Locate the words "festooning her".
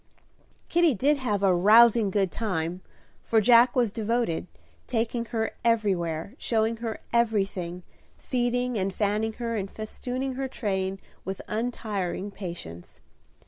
9.69-10.47